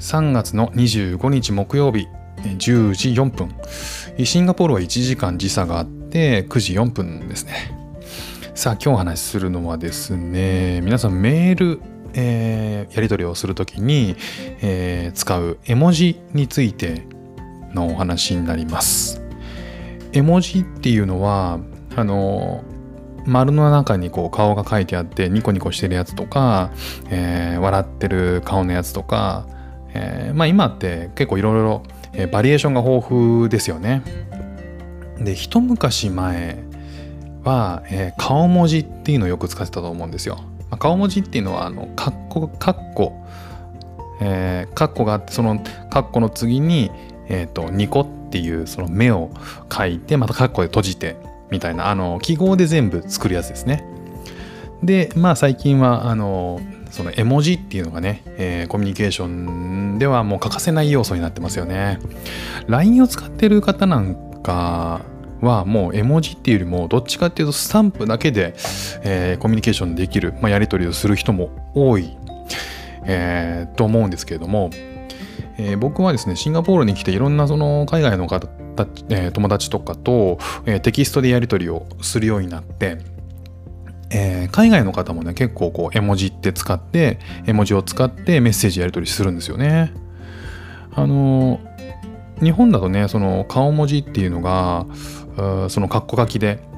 [0.00, 2.08] 3月の25日木曜日
[2.42, 3.54] 10時4分。
[4.24, 7.76] シンガポールは1時間時差があって9時4分ですね。
[8.54, 11.80] さあ今日お話しするのはですね皆さんメール、
[12.14, 14.16] えー、やり取りをするときに、
[14.60, 17.06] えー、使う絵文字について
[17.72, 19.22] のお話になります。
[20.12, 21.60] 絵文字っていうのは
[21.94, 22.64] あの
[23.26, 26.70] 丸の中にこう顔が書いてあってニコニコしてるやつとか、
[27.10, 29.46] えー、笑ってる顔のやつとか、
[29.94, 31.82] えー、まあ今って結構いろいろ
[32.32, 34.02] バリエーションが豊富ですよね。
[35.18, 36.62] で一昔前
[37.44, 40.36] は、えー、顔文字っていうのをよく使ってたと思うんですよ。
[40.70, 43.20] まあ、顔文字っていうのはあのカッコカッコ
[44.20, 45.58] えー、カッコがあってその
[45.90, 46.90] カッコの次に、
[47.28, 49.30] えーと、ニコっていうその目を
[49.72, 51.16] 書いてまたカッコで閉じて
[51.50, 53.84] みたいなあの記号で全部作るやつですね。
[54.82, 61.98] でまあ最近はあのその絵文字っていうのがね、えー、コミュニケーションではもう欠かせない要素になってますよね。
[62.66, 65.02] LINE を使ってる方なんか
[65.40, 68.54] はもう絵文字っていうよりもどっちかっていうとスタンプだけで、
[69.02, 72.16] えー、コミュニケーションできる、まあ、やり取りをする人も多い、
[73.06, 74.70] えー、と思うんですけれども、
[75.58, 78.48] えー、僕はですねシンガポールに来ていろんなその海外の方
[79.10, 82.98] え、友達とかと、え、テキストでやり取りをするようになって、
[84.10, 89.92] えー、海外の方もね結構こう絵文字って使って絵文字を使ってメッセージやり取りするんですよね。
[90.92, 91.60] あの
[92.42, 94.86] 日本だとねその顔文字っていうのが
[95.68, 96.68] そのカッコ書きで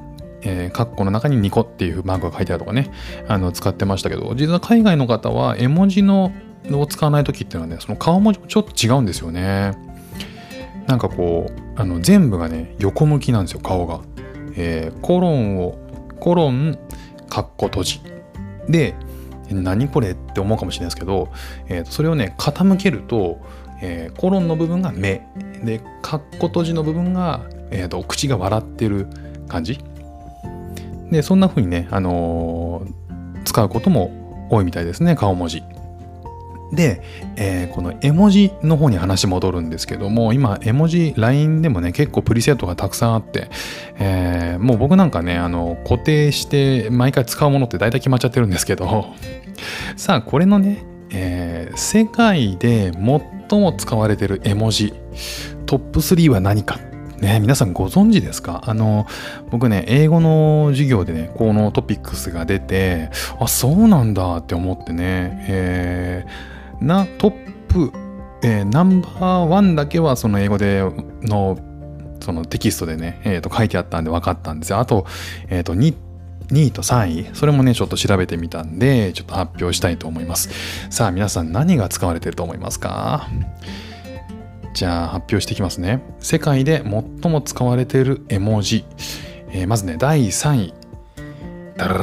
[0.45, 2.91] えー、カッコの中にニコっていうマークが書いてあるとかね、
[3.27, 6.31] あの使ってましたけど、実は海外の方は絵文字の
[6.71, 9.71] を使わない時っていうのはね、その顔文字もちょっと違うんですよね。
[10.87, 14.01] なんかこう、あの全部がね、横向きなんですよ、顔が。
[14.55, 15.77] えー、コロンを、
[16.19, 16.77] コロン、
[17.33, 18.01] カッコ閉じ。
[18.69, 18.93] で、
[19.49, 21.29] 何これって思うかもしれないですけど、
[21.67, 23.39] えー、とそれをね、傾けると、
[23.81, 25.27] えー、コロンの部分が目。
[25.63, 29.07] で、カッコ閉じの部分が、えーと、口が笑ってる
[29.47, 29.79] 感じ。
[31.09, 35.63] で、そんな風にね、あのー、使うことも多いみたいですね、顔文字。
[36.73, 37.01] で、
[37.35, 43.49] えー、この絵文字の方に話戻るんですけども、今、絵文字、LINE でもね、結構プリセットがたくさんあって、
[43.99, 49.05] えー、もう僕なんかね、あの、固定して毎回使うものって大体決まっちゃってるんですけど、
[49.95, 52.91] さあ、これのね、えー、世界で
[53.49, 54.93] 最も使われてる絵文字、
[55.67, 56.79] トップ3は何か。
[57.19, 58.63] ね、皆さんご存知ですか？
[58.65, 59.05] あの、
[59.49, 66.52] 僕ね、英語の授業でね、このトピックスが出て、あ、そうなんだって思ってね、えー
[66.83, 67.91] なトップ、
[68.43, 70.83] えー、ナンバーワンだけはその英語で
[71.23, 71.57] の
[72.19, 74.79] そのテキストでね、えー、と書いてあったんで分かったんですよ。
[74.79, 75.05] あと、
[75.49, 75.93] えー、と 2,
[76.49, 80.49] 2位と3位、それもね、ちょっと調べてみたんで、ちょっと発表したいと思います。
[80.89, 83.27] さあ、皆さん何が使われてると思いますか？
[84.73, 86.01] じゃあ発表していきますね。
[86.19, 86.81] 世界で
[87.21, 88.85] 最も使われている絵文字。
[89.51, 90.73] えー、まずね、第3位。
[91.77, 91.95] ダル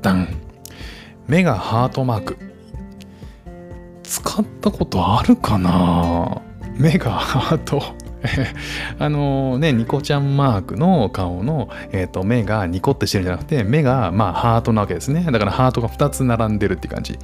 [0.00, 0.28] ダン。
[1.28, 2.51] 目がハートマーク。
[4.32, 6.40] 使ったことあるかな？
[6.78, 7.82] 目がハート
[8.98, 15.22] あのね、ニコちゃんマークの顔の、えーと、目がニコってしてるんじゃなくて、目がまあハートなわけですね。
[15.30, 17.18] だからハートが2つ並んでるって感じ。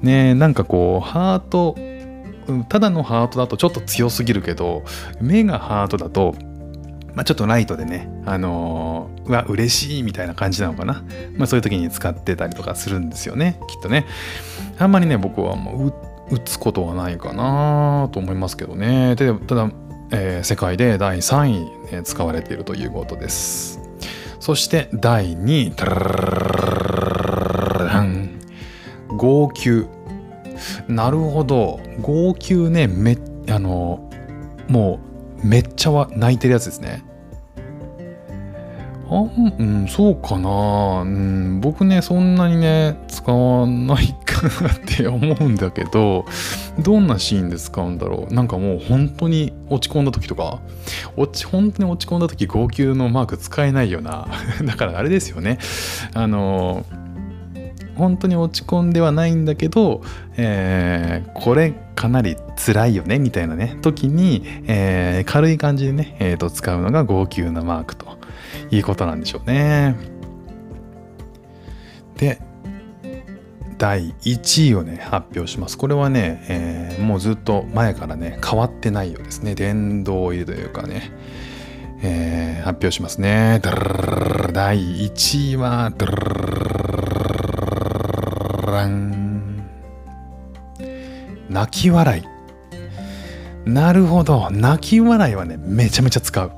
[0.00, 1.76] ねなんかこう、ハート、
[2.70, 4.84] ただのハートだとちょっと強すぎるけど、
[5.20, 6.34] 目がハートだと、
[7.14, 11.02] まあ、ちょっとライトでね、あのー、うわ、嬉しいみたいな感じなのかな。
[11.36, 14.06] まあ、そういう時に使ってたりとかするんですよね、きっとね。
[14.78, 19.14] あんまりね、僕はもう打つことはないかなと思いますけどね。
[19.16, 19.70] でただ、
[20.10, 23.80] えー、世界で第3位、ね、使われているということです。
[24.40, 25.72] そして第2位、
[29.16, 29.86] 号泣。
[30.88, 31.80] なるほど。
[32.00, 34.10] 号泣ね、め、あの、
[34.68, 35.00] も
[35.42, 37.04] う、めっちゃ泣いてるやつですね。
[39.08, 39.28] あ
[39.58, 46.24] うん、そうかな、うん、僕ね、そんなにね、使わないかなって思うんだけど、
[46.80, 48.34] どんなシーンで使うんだろう。
[48.34, 50.60] なんかもう本当に落ち込んだ時とか、
[51.16, 54.26] 落ち、本当に落ち込んだ時、号泣のマーク使えないよな。
[54.64, 55.58] だからあれですよね。
[56.12, 56.84] あの、
[57.96, 60.02] 本当に落ち込んではないんだけど、
[60.36, 68.06] えー、これかなり辛いよねみたいなね時に、えー、軽い感じでね、えーと使うのが号泣のマークと
[68.70, 69.96] いうことなんでしょうね。
[72.16, 72.40] で、
[73.78, 75.76] 第1位をね、発表します。
[75.76, 79.54] これはね、えー、もうずっと前からね、変わってないようですね。
[79.54, 81.12] 殿堂入りというかね、
[82.02, 83.60] えー、発表しますね。
[84.52, 85.92] 第1位は、
[91.56, 93.68] 泣き笑い。
[93.68, 94.50] なるほど。
[94.50, 96.52] 泣き笑いはねめちゃめちゃ使う。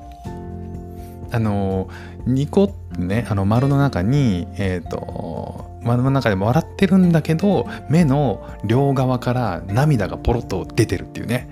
[1.30, 1.88] あの
[2.26, 11.48] ニコってねあの丸の中にえっ、ー、と丸の中でも笑ってるんだけど目の両側から涙がポロッと出てるっていうね。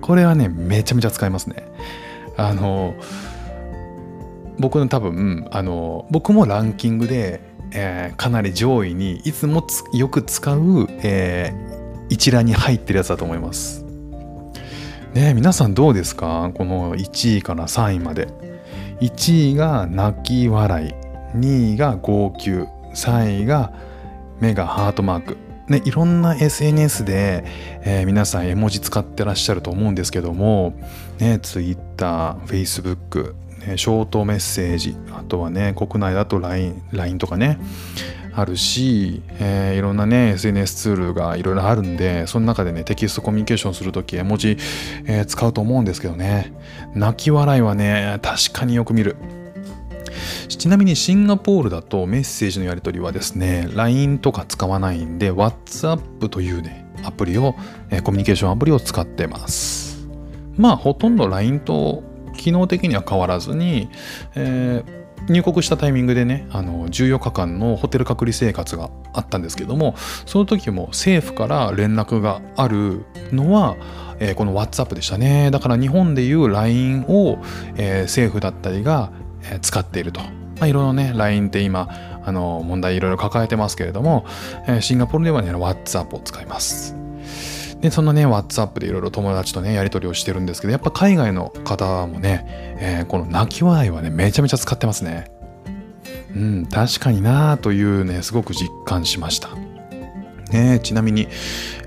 [0.00, 1.68] これはねめちゃめちゃ使いますね。
[2.38, 2.94] あの
[4.58, 11.75] 僕の多分あの僕もランキングで、えー、かなり上位にいつもよく使う、えー、
[12.08, 13.84] 一覧に入ってるやつだと思います。
[15.14, 16.50] ね皆さんどうですか？
[16.54, 18.28] この1位から3位まで。
[19.00, 22.50] 1位が泣き笑い2位が号泣
[22.94, 23.72] 3位が
[24.40, 25.36] 目がハートマーク。
[25.68, 27.44] ね、いろんな SNS で、
[27.82, 30.74] えー、皆さん絵文字使ってらっしゃると思うんですけども、
[31.18, 33.34] ね、Twitter、Facebook、
[33.66, 37.58] ね、ショートメッセージ、あとはね、国内だと LINE, LINE とかね、
[38.36, 44.58] あるし、えー、いろんなね、SNS ツールがいろいろあるんで、その中でね、テキストコミュニケーションするとき、絵文字、
[45.06, 46.52] えー、使うと思うんですけどね、
[46.94, 49.16] 泣き笑いはね、確かによく見る。
[50.48, 57.54] ちなみにシンガポールだとメッセージのやり取りはですね LINE とか使わないんで WhatsApp というねアプリを、
[57.90, 60.08] えコミュニケーションアプリを使ってます
[60.56, 62.02] まあほとんど LINE と
[62.36, 63.88] 機能的には変わらずに、
[64.34, 69.94] えー、入国したタイミングでねあの14日間のホテル隔離生活があったんですけども
[70.26, 73.76] その時も政府から連絡があるのは
[74.18, 77.36] えー、この WhatsApp でしたねだから日本でいう LINE を、
[77.76, 79.12] えー、政府だったりが
[79.60, 80.20] 使っていると。
[80.20, 81.88] まあ、いろいろね、LINE って今、
[82.24, 84.24] あの、問題いろいろ抱えてますけれども、
[84.66, 86.96] えシンガポールではね、WhatsApp を使います。
[87.80, 92.44] で、そのね、WhatsApp でいろいろ友達とね、やり取りをしてるんですけど、やっぱ海外の方もね、
[92.80, 95.30] えー、この泣き笑いはね、めちゃめちゃ使ってますね。
[96.34, 99.50] うん、確かになぁというね、すごく実感しました。
[100.52, 101.28] ね、ちなみに、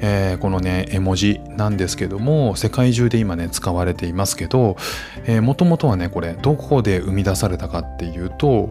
[0.02, 4.76] えー、このね絵文字なんですけども世界中で今ね使われていますけど
[5.42, 8.70] もともとはねこれどこで生み出されたかっていうと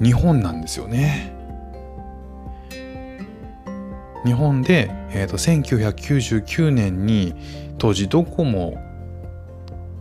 [0.00, 1.35] 日本なんですよね。
[4.26, 7.34] 日本で、えーと、1999年に
[7.78, 8.76] 当時ドコモ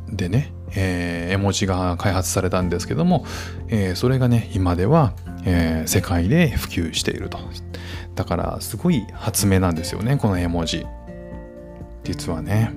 [0.10, 3.25] でね、えー、絵文字が開発されたんですけども、
[3.69, 5.13] えー、それがね今では、
[5.45, 7.38] えー、世界で普及していると
[8.16, 10.86] だからすごい発明なんですよねこの絵文字
[12.04, 12.71] 実はね。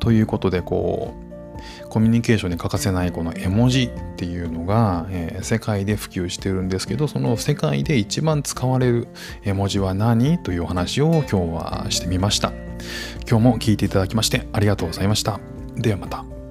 [0.00, 1.21] ということでこう
[1.92, 9.08] コミュニケーションに欠かせないこの絵文字っていうのが、えー、世界で普及してるんですけどその世界で一番使われる
[9.44, 12.50] 絵文字は何というお話を今日はしてみました。
[13.28, 15.38] 今日も聞いていただきましてありがとうございました。
[15.76, 16.41] ではまた。